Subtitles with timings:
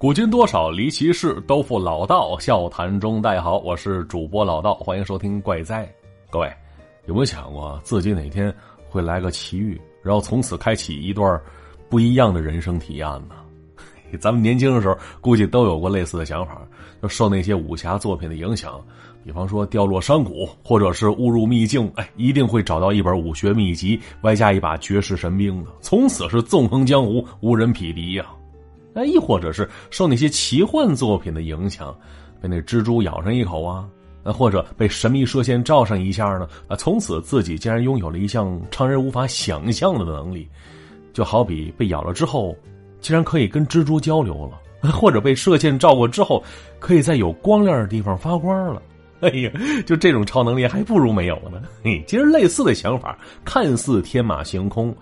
[0.00, 3.20] 古今多少离奇事，都付老道笑谈中。
[3.20, 5.92] 大家好，我是主播老道，欢迎收听怪哉。
[6.30, 6.48] 各位
[7.06, 8.54] 有没有想过自己哪天
[8.88, 11.40] 会来个奇遇，然后从此开启一段
[11.88, 13.34] 不一样的人生体验呢？
[14.20, 16.62] 咱们年轻的时候估计都有过类似的想法，
[17.02, 18.80] 就受那些武侠作品的影响，
[19.24, 28.24] 比方说掉落山谷，或者是误入秘境，哎，一定会找到一本武学秘籍，外加一把绝世神兵的，从此是纵横江湖，无人匹敌呀。
[28.98, 31.94] 哎，亦或者是受那些奇幻作品的影响，
[32.40, 33.88] 被那蜘蛛咬上一口啊，
[34.24, 36.48] 那或者被神秘射线照上一下呢？
[36.66, 40.48] 啊，从此自己竟然拥有了一项常人无法想象的能力，
[41.12, 42.54] 就好比被咬了之后，
[43.00, 46.42] 竟然可以跟蜘蛛交流了， 或者被射线照过之后，
[46.78, 48.82] 可以在有光亮的地方发光了。
[49.20, 49.50] 哎呀，
[49.84, 51.60] 就这种超能力还不如没有呢。
[51.82, 54.94] 嘿，其实类似的想法看似天马行空，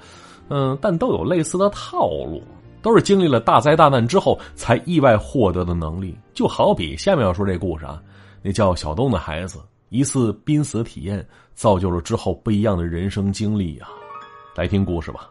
[0.48, 2.42] 嗯，但都有类似的套路。
[2.86, 8.00] 都是经历了大灾大难之后才意外获得的能力，就好比下面要说这故事啊，
[8.42, 13.88] 那叫小东的孩子一次濒死体验，造就了之后不一样的人生经历啊。
[14.54, 15.28] 来听故事吧。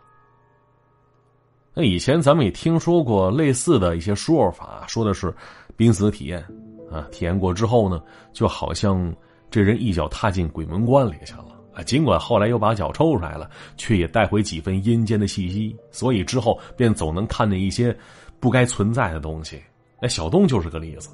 [1.73, 5.33] 那以前咱们也听说过类似的一些说法，说的是
[5.77, 6.45] 濒死体验
[6.91, 9.15] 啊，体验过之后呢，就好像
[9.49, 11.54] 这人一脚踏进鬼门关里去了。
[11.75, 17.95] 啊，尽管后来又把脚抽出来了，却也带回几分阴间的气息，所以之后便总能看见一些
[18.39, 19.61] 不该存在的东西。
[20.01, 21.09] 那小东就是个例子。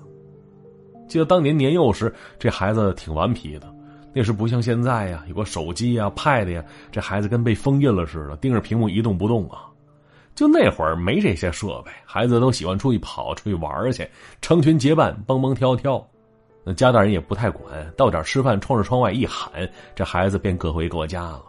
[1.08, 3.74] 记得当年年幼时，这孩子挺顽皮的，
[4.14, 9.66] 那时不像现在呀，有个手机呀、pad 呀，这孩子跟被封印了似的，盯着屏幕一动不动啊。
[10.34, 14.08] 就那会儿没这些设备，孩子都喜欢出去跑、出去玩去，
[14.42, 16.08] 成群结伴，蹦蹦跳跳。
[16.64, 19.52] 那家大人也不太管，到点吃饭，冲着窗外一喊，
[19.96, 21.44] 这孩子便各回各家了。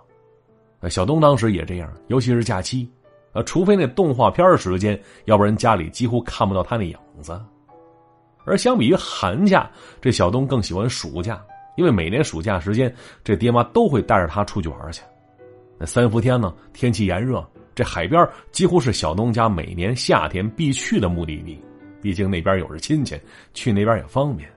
[0.81, 2.91] 那小东当时也这样，尤其是假期，
[3.33, 7.41] 啊，除非那动画片时间，要不然家里几乎看不到他那影子。
[8.45, 11.41] 而相比于寒假，这小东更喜欢暑假，
[11.77, 12.93] 因为每年暑假时间，
[13.23, 15.03] 这爹妈都会带着他出去玩去。
[15.79, 21.63] 那三伏天呢，天气炎热，这海边几乎是小东家每年夏天必去的目的地，
[22.01, 23.21] 毕竟那边有着亲戚，
[23.55, 24.51] 去那边也方便。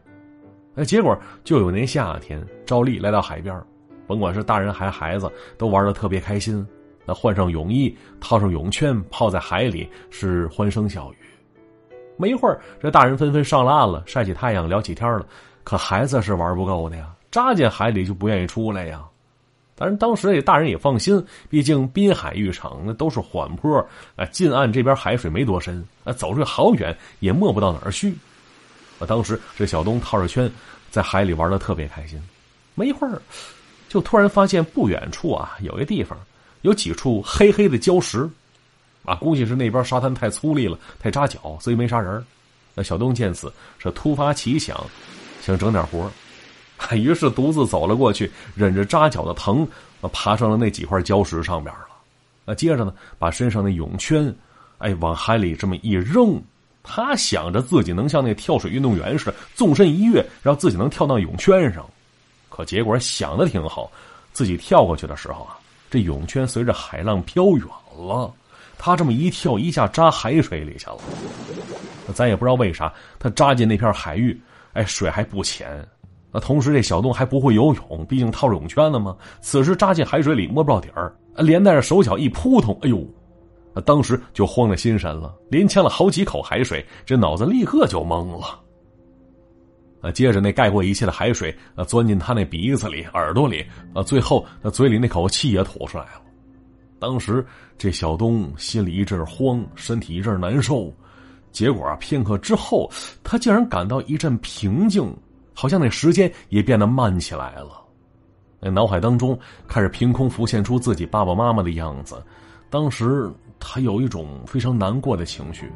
[0.75, 3.61] 哎，结果就有那夏天，照例来到海边，
[4.05, 6.65] 甭管是大人还是孩子，都玩的特别开心。
[7.05, 11.15] 那换上泳衣，套上泳圈，泡在海里，是欢声笑语。
[12.17, 15.25] 没一会儿，这大人纷纷上了岸了，晒起太阳，聊起天了。
[15.63, 19.03] 可孩子是玩不够的呀，扎进海里就不愿意出来呀。
[19.75, 23.77] 当然，当时这大人也放心，毕竟滨海浴场那都是缓坡，
[24.15, 28.13] 啊，近岸这边海水没多深，啊，走出去好远也没不到哪儿去。
[28.99, 30.51] 啊，当时这小东套着圈，
[30.89, 32.21] 在海里玩的特别开心。
[32.73, 33.21] 没一会儿，
[33.87, 36.17] 就突然发现不远处啊，有一地方
[36.61, 38.29] 有几处黑黑的礁石，
[39.03, 42.23] 啊，估计是那边沙滩太粗粝了，太扎脚，所以没啥人。
[42.73, 44.77] 那小东见此是突发奇想，
[45.41, 46.11] 想整点活
[46.91, 49.65] 于是独自走了过去，忍着扎脚的疼，
[50.11, 51.87] 爬上了那几块礁石上边了。
[52.43, 54.35] 那接着呢，把身上的泳圈，
[54.79, 56.41] 哎，往海里这么一扔。
[56.85, 61.85] 他想着自己能像那跳水运动员似的纵身一跃，让自己能跳到泳圈上。
[62.49, 63.91] 可结果想的挺好，
[64.31, 65.57] 自己跳过去的时候啊，
[65.89, 67.65] 这泳圈随着海浪飘远
[67.97, 68.31] 了。
[68.77, 70.97] 他这么一跳，一下扎海水里去了。
[72.13, 74.39] 咱也不知道为啥，他扎进那片海域，
[74.73, 75.85] 哎，水还不浅。
[76.31, 79.15] 那同时，这小洞还不会游泳，毕竟套着泳圈呢嘛。
[79.41, 83.05] 此时扎进海水里摸不着底儿，连带着手脚一扑通，哎呦！
[83.75, 88.61] 他当时就慌了心神了，连呛了好几口海水，这脑子立刻就懵了。
[89.99, 96.21] 啊，接着那盖过一切的海水啊，钻进他那鼻子里、耳朵里，啊，最后那嘴里那口气也吐出来了。
[96.99, 97.45] 当时
[97.77, 100.89] 这小东心里一阵慌，身体一阵难受。
[101.51, 102.89] 结果啊，片刻之后，
[103.23, 105.13] 他竟然感到一阵平静，
[105.53, 107.81] 好像那时间也变得慢起来了。
[108.61, 109.37] 那脑海当中
[109.67, 112.23] 开始凭空浮现出自己爸爸妈妈的样子，
[112.69, 113.29] 当时。
[113.59, 115.71] 他有一种非常难过的情绪，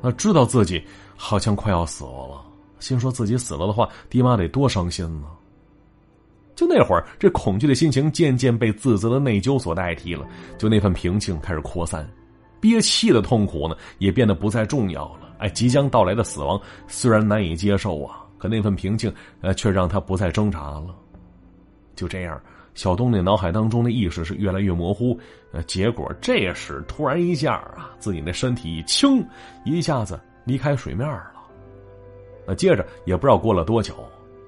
[0.00, 0.82] 那知道自己
[1.16, 2.44] 好像快要死了，
[2.80, 5.28] 心说自己死了的话，爹妈得多伤心呢。
[6.54, 10.26] 就那会儿，这恐惧的心情渐渐被自责的内疚所代替了，
[10.58, 12.08] 就那份平静开始扩散，
[12.60, 15.32] 憋气的痛苦呢也变得不再重要了。
[15.38, 20.94] 哎，即将到来的死亡虽然难以接受啊，可那份平静呃却让他不再挣扎了。
[21.94, 22.40] 就这样。
[22.74, 25.18] 小东那脑海当中的意识是越来越模糊，
[25.52, 29.24] 呃，结果这时突然一下啊，自己那身体一轻，
[29.64, 31.32] 一下子离开水面了。
[32.46, 33.94] 那接着也不知道过了多久，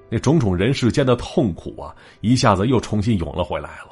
[0.09, 3.91] 那种种人世间的痛苦啊，一下子又重新涌了回来了。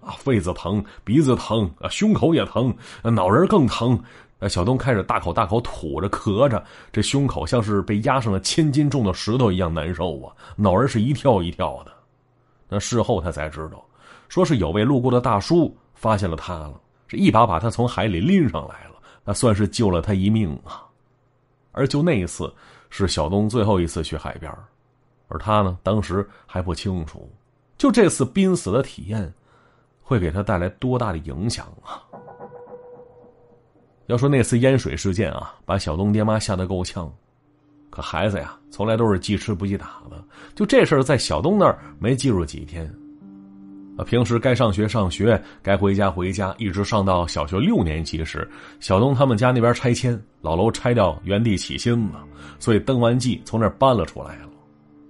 [0.00, 3.98] 啊，肺子疼，鼻子疼，啊，胸口也疼，脑仁更疼。
[4.48, 11.92] 小东开始大口大口吐着，咳着，这胸口像是被压上了千斤重的石头一样难受啊，脑仁是一跳一跳的。
[12.72, 13.84] 那事后他才知道，
[14.30, 20.88] 说是有位路过的大叔发现了他了，这一把把他从海里拎上来了，那算是救了他一命啊。
[21.72, 22.50] 而就那一次，
[22.88, 24.50] 是小东最后一次去海边，
[25.28, 27.30] 而他呢，当时还不清楚，
[27.76, 29.30] 就这次濒死的体验。
[30.04, 32.02] 会给他带来多大的影响啊？
[34.06, 37.10] 要说那次淹水事件啊，把小东爹妈吓得够呛。
[37.92, 40.24] 可孩子呀，从来都是记吃不记打的，
[40.54, 42.90] 就这事儿在小东那儿没记住几天。
[43.98, 48.50] 啊，平时该上学上学，该回家回家，一直上到小学六年级时，
[48.80, 52.24] 小东他们家那边拆迁，老楼拆掉，原地起新了，
[52.58, 54.48] 所以登完记从那儿搬了出来了。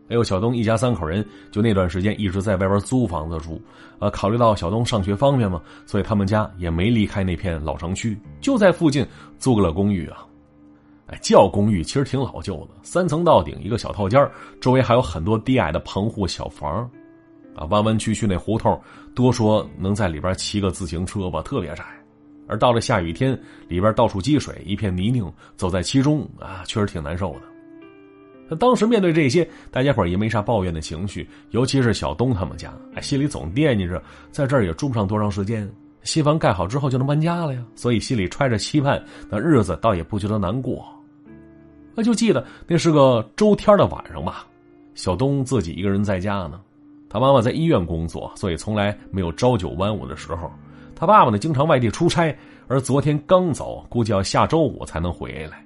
[0.09, 3.63] 还有小东一家三口人，就那段时间一直在外边租房子住，
[4.01, 9.07] 呃，考虑到小东上学方便嘛，所以他们家也没离开那片老城区，就在附近
[9.39, 10.27] 租个了公寓啊。
[11.07, 16.89] 哎，叫公寓其实挺老旧的，三层到顶一个小套间周围还有很多低矮的棚户小房，
[17.55, 18.81] 啊，弯弯曲曲那胡同，
[19.15, 21.85] 多说能在里边骑个自行车吧，特别窄。
[22.49, 23.39] 而到了下雨天，
[23.69, 28.57] 里边到处积水，一片泥泞，走在其中啊，确实挺难受的。
[28.57, 35.67] 当时面对这些，大家伙也没啥抱怨的情绪，尤其是小东他们家，哎，心里总惦记着，在这儿也住不上多长时间，
[36.05, 40.85] 新房盖好之后就能搬家了呀，所以心里揣着期盼，那日子倒也不觉得难过。
[41.95, 44.47] 那就记得那是个周天的晚上吧，
[44.95, 46.61] 小东自己一个人在家呢，
[47.09, 50.51] 他妈妈在医院工作，所以从来没有朝九晚五的时候，
[50.97, 52.35] 他爸爸呢经常外地出差，
[52.67, 55.65] 而昨天刚走，估计要下周五才能回来。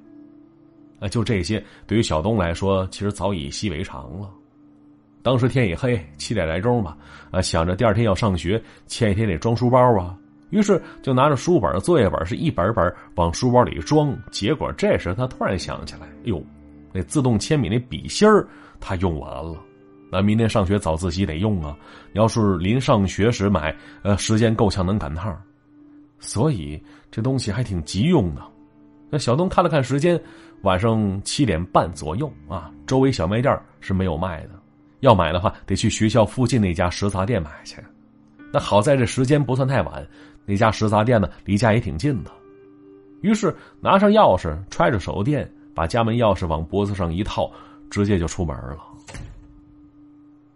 [0.99, 4.29] 啊，就这些，对于小东来说，其实早已习以为常了。
[5.23, 6.97] 当时天已黑，七点来钟吧，
[7.31, 10.17] 啊，想着第二天要上学，前一天得装书包啊，
[10.50, 14.16] 于是就拿着书本、作业本，是一本本往书包里装。
[14.31, 16.44] 结果这时他突然想起来，哎呦，
[16.93, 18.46] 那自动铅笔那笔芯儿
[18.81, 19.56] 他用完了，
[20.10, 21.76] 那明天上学早自习得用啊。
[22.12, 25.37] 要是临上学时买，呃，时间够呛能赶趟，
[26.19, 28.42] 所以这东西还挺急用的。
[29.10, 30.20] 那小东看了看时间。
[30.62, 34.50] 晚上七点半左右啊，周围小卖店是没有卖的，
[35.00, 37.76] 要买的话得去学校附近那家食杂店买去。
[38.50, 40.04] 那好在这时间不算太晚，
[40.46, 42.31] 那家食杂店呢离家也挺近的。
[43.20, 47.50] 于是拿上钥匙，揣着手电，把家门钥匙往脖子上一套，
[47.90, 48.78] 直接就出门了。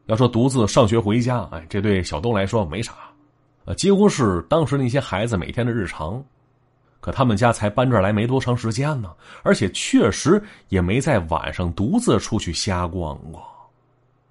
[0.07, 2.93] 要说独自上学回家，哎，这对小东来说没啥，
[3.65, 6.23] 呃，几乎是当时那些孩子每天的日常。
[7.01, 9.11] 可他们家才搬这儿来没多长时间呢，
[9.43, 13.43] 而且确实也没在晚上独自出去瞎逛过，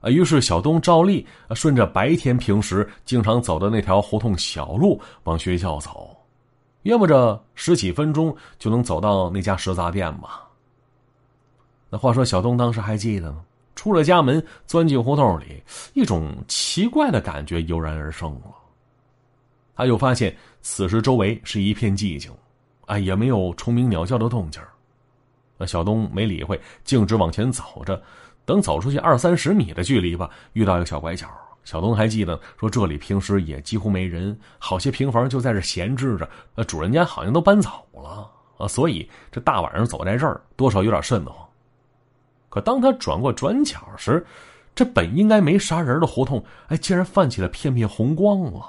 [0.01, 1.25] 啊，于是小东照例
[1.55, 6.15] 顺着白天平时经常走的那条胡同小路往学校走，
[6.83, 10.47] 约摸着十几分钟就能走到那家食杂店吧。
[11.89, 13.43] 那话说，小东当时还记得呢，
[13.75, 15.61] 出了家门，钻进胡同里，
[15.93, 18.53] 一种奇怪的感觉油然而生了。
[19.75, 22.31] 他又发现此时周围是一片寂静。
[22.85, 24.59] 啊，也没有虫鸣鸟叫的动静
[25.59, 28.01] 那小东没理会，径直往前走着。
[28.49, 31.27] 等走出去二三十米的距离吧，遇到一个小拐角。
[31.63, 36.27] 小东还记得说，这里平时也几乎没人，好些平房就在这闲置着。
[36.55, 41.47] 呃，主人家好像都搬走了啊，所以这大晚上走在这儿，多少有点瘆得慌。
[42.49, 44.25] 可当他转过转角时，
[44.73, 48.65] 这本应该没啥人的胡同，哎，竟然泛起了片片红光了。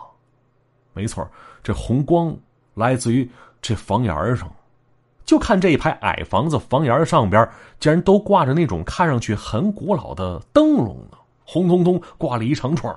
[0.92, 1.26] 没错，
[1.62, 2.36] 这红光
[2.74, 3.26] 来自于。
[3.62, 4.50] 这房檐上，
[5.30, 12.92] 就看这一排矮房子房檐上边，竟然都挂着那种看上去很古老的灯笼呢，红彤彤挂了一长串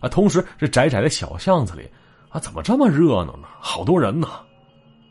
[0.00, 1.86] 啊，同时这窄窄的小巷子里，
[2.30, 3.46] 啊，怎么这么热闹呢？
[3.60, 4.26] 好多人呢，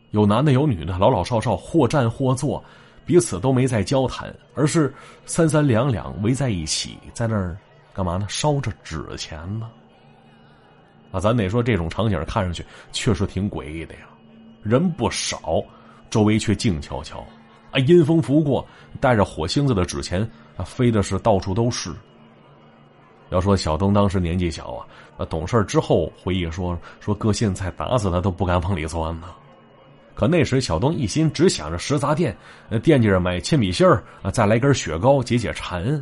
[0.10, 2.64] 有男的有女的，老老少少或站或坐，
[3.06, 4.92] 彼此都没在交谈，而是
[5.28, 7.56] 三三两两围在一起，在那儿
[7.94, 8.26] 干嘛呢？
[8.28, 9.70] 烧着纸钱呢。
[11.12, 14.08] 啊，咱得说这种场景看上去确实挺诡异的呀。
[14.64, 15.64] 人不少，
[16.16, 17.20] 周围却静悄悄。
[17.72, 18.66] 啊，阴风拂过，
[19.02, 20.22] 带着火星子的纸钱
[20.56, 21.92] 啊，飞的是到处都是。
[23.32, 29.28] 要说小东当时年纪小啊，啊，懂事之后回忆说，说搁现在打死他都不敢往里钻呢。
[30.14, 32.34] 可那时小东一心只想着食杂店，
[32.82, 36.02] 惦记着买铅笔芯儿啊，再来根雪糕解解馋，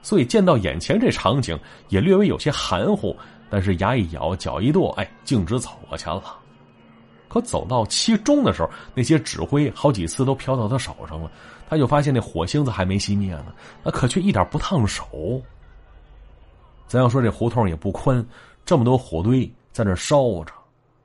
[0.00, 1.58] 所以见到眼前这场景
[1.90, 3.14] 也略微有些含糊，
[3.50, 6.38] 但是牙一咬，脚一跺，哎，径直走过去了。
[7.32, 11.30] 可走到其中的时候，那些纸灰好几次都飘到他手上了，
[11.66, 15.40] 他就发现那火星子还没熄灭呢，那可却一点不烫手。
[16.86, 18.22] 咱要说这胡同也不宽，
[18.66, 20.52] 这么多火堆在那烧着，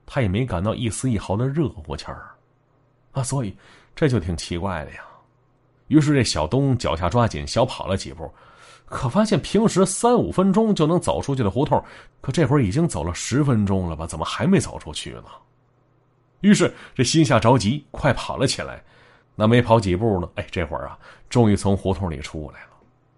[0.05, 2.29] 他也没感到一丝一毫的热乎气儿，
[3.13, 3.55] 啊，所以
[3.95, 4.97] 这就挺奇怪的呀。
[5.87, 8.29] 于是这小东脚下抓紧，小跑了几步，
[8.83, 11.81] 可发现平时三五分钟就能走出去的胡同，
[12.19, 14.05] 可这会儿已经走了十分钟了吧？
[14.05, 15.29] 怎么还没走出去呢？
[16.41, 18.81] 于是这心下着急，快跑了起来。
[19.35, 20.97] 那没跑几步呢，哎，这会儿啊，
[21.29, 22.69] 终于从胡同里出来了。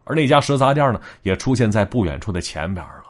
[0.04, 3.06] 而那家食杂店呢，也出现在不远处的前边了。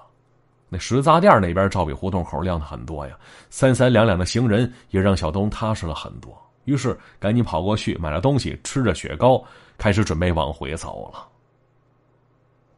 [0.68, 3.18] 那食杂店那边照比胡同口亮的很多呀，
[3.50, 6.38] 三三两两的行人也让小东踏实了很多。
[6.66, 9.44] 于是赶紧跑过去买了东西，吃着雪糕，
[9.78, 11.28] 开始准备往回走了。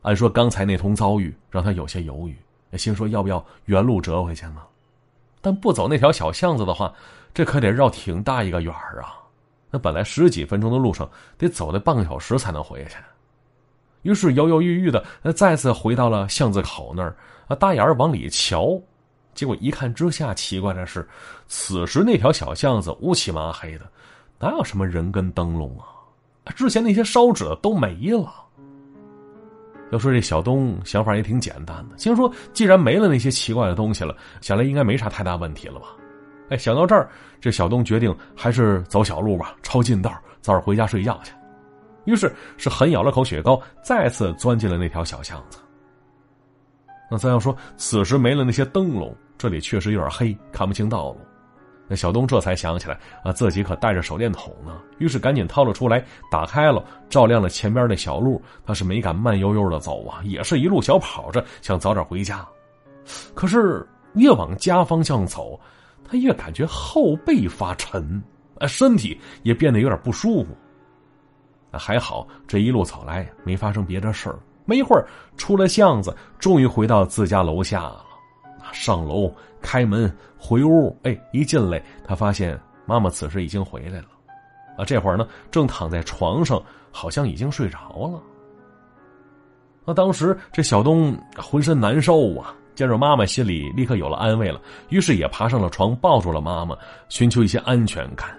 [0.04, 2.38] 按说刚才那通遭遇让他有些犹豫，
[2.78, 4.62] 心说要不要原路折回去呢？
[5.42, 6.94] 但不走那条小巷子的话，
[7.34, 9.18] 这可得绕挺大一个远儿啊。
[9.70, 12.98] 那本来十几分钟的路程，得走那半个小时才能回去。
[14.04, 17.16] 于是犹犹豫豫的，再次回到了巷子口那儿，
[17.48, 18.80] 啊，大眼儿往里瞧。
[19.34, 21.08] 结果一看之下，奇怪的是，
[21.48, 23.86] 此时那条小巷子乌漆麻黑的，
[24.40, 25.88] 哪有什么人跟灯笼啊？
[26.56, 28.34] 之前那些烧纸的都没了。
[29.92, 35.88] 要说这小东想法也挺简单的，心说既然没了那些奇怪的东西了，想来应该没啥太大问题了吧？
[36.50, 41.34] 哎，想到这儿，这小东决定还是走小路吧，抄近道，早点回家睡觉去。
[42.06, 45.60] 于是是狠咬了口雪糕，再次钻进了那条小巷子。
[47.10, 51.20] 那咱要说，此时没了那些灯笼，这里确实有点黑，看不清道路。
[51.96, 58.42] 小东这才想起来啊，自己可带着手电筒呢，于是赶紧掏了出来，打开了，照亮了前边那小路。
[58.66, 62.48] 他是没敢慢悠悠的走啊，也是一路小跑着，想早点回家。
[63.34, 65.60] 可是越往家方向走，
[66.04, 68.22] 他越感觉后背发沉，
[68.60, 70.56] 啊，身体也变得有点不舒服。
[71.74, 74.38] 还好这一路走来没发生别的事儿。
[74.66, 75.08] 没一会儿，
[75.38, 78.06] 出了巷子，终于回到自家楼下了。
[78.72, 84.08] 上楼开门回屋，哎，一进来，他发现妈妈此时已经回来了。
[84.78, 88.22] 啊，这会儿呢，正躺在床上，好像已经睡着了。
[89.86, 96.78] 那当时这小东浑身难受啊，见着妈妈，心里立刻有了安慰了，于是也爬上了床，抱住了妈妈，
[97.10, 98.30] 寻求一些安全感。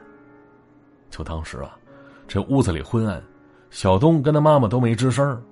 [1.10, 1.76] 就当时啊，
[2.26, 3.22] 这屋子里昏暗，
[3.70, 5.42] 小东跟他妈妈都没吱声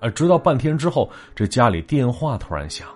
[0.00, 2.88] 啊，直到半天之后，这家里电话突然响。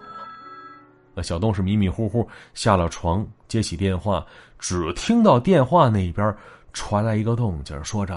[1.15, 4.25] 那小东是迷迷糊糊下了床，接起电话，
[4.59, 6.35] 只听到电话那边
[6.73, 8.15] 传来一个动静，说着：“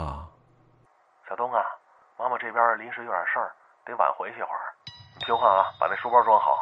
[1.28, 1.60] 小东啊，
[2.18, 3.52] 妈妈这边临时有点事儿，
[3.86, 4.64] 得晚回去一会儿。
[5.18, 6.58] 你听话啊，把那书包装好，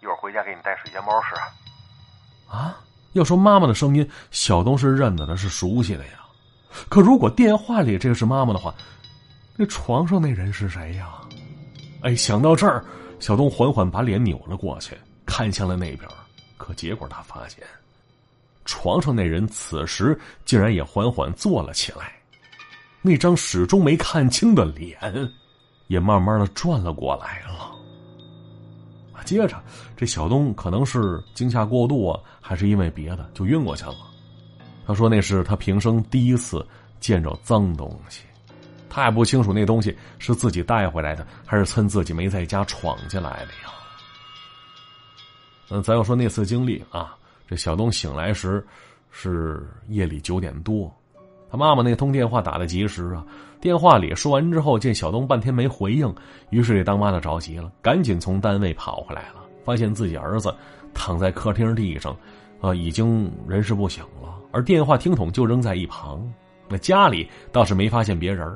[0.00, 1.34] 一会儿回家给你带水煎包吃。”
[2.48, 2.78] 啊，
[3.14, 6.20] 要说妈妈的声音，小东是认得的，是熟悉的呀。
[6.88, 8.72] 可如果电话里这个是妈妈的话，
[9.56, 11.20] 那床上那人是谁呀？
[12.04, 12.84] 哎，想到这儿，
[13.18, 14.96] 小东缓缓把脸扭了过去。
[15.32, 16.06] 看向了那边，
[16.58, 17.64] 可结果他发现，
[18.66, 22.12] 床上那人此时竟然也缓缓坐了起来，
[23.00, 25.00] 那张始终没看清的脸，
[25.86, 27.72] 也慢慢的转了过来了。
[29.24, 29.58] 接着，
[29.96, 33.96] 这小东可能是惊吓过度啊，还是因为别的，就晕过去了。
[34.86, 36.62] 他说那是他平生第一次
[37.00, 38.24] 见着脏东西，
[38.90, 43.72] 他也不清楚那东西是自己带回来的，还是趁自己没在家闯进来的呀。
[45.74, 47.16] 嗯，咱要说那次经历啊，
[47.48, 48.62] 这小东醒来时
[49.10, 50.94] 是夜里九点多，
[51.50, 53.24] 他妈妈那通电话打的及时啊。
[53.58, 56.14] 电话里说完之后，见小东半天没回应，
[56.50, 60.54] 于是这当妈的着急了，赶紧从单位跑回来了，发现自己儿子
[60.92, 62.14] 躺在客厅地上，
[62.60, 66.22] 啊，已经人事不省了，而电话听筒就扔在一旁。
[66.68, 68.46] 那家里倒是没发现别人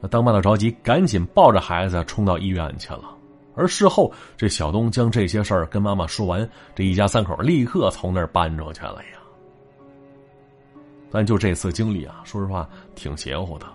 [0.00, 3.16] 那当妈的着急，赶紧抱着孩子冲到医院去了。
[3.54, 9.18] 而事后，这小东将这些事儿跟妈妈说完，这一家三口立刻从那儿搬出去了呀。
[11.10, 13.66] 但就这次经历啊，说实话挺邪乎的。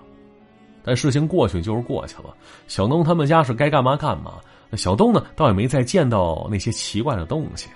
[0.84, 2.34] 但事情过去就是过去了，
[2.68, 4.36] 小东他们家是该干嘛干嘛。
[4.74, 7.70] 小东呢，倒也没再见到那些奇怪的东西。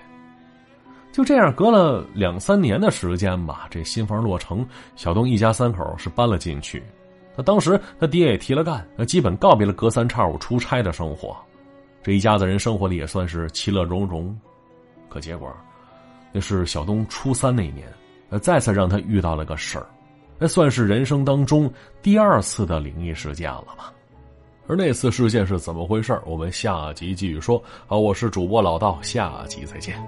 [1.12, 4.66] 就这样，隔了两三年的时间吧，这新房落成，
[4.96, 6.82] 小东一家三口是搬了进去。
[7.36, 11.36] 他当时他爹也提了干，那基本告别了隔三差五出差的生活。
[12.02, 14.36] 这一家子人生活的也算是其乐融融，
[15.08, 15.54] 可结果，
[16.32, 17.86] 那是小东初三那年，
[18.40, 19.86] 再次让他遇到了个事儿，
[20.38, 23.92] 那算是人生当中第二次的灵异事件了吧？
[24.66, 27.60] 而那次事件是怎么回事我们下集继续说。
[27.88, 30.00] 好，我是主播老道，下集再见。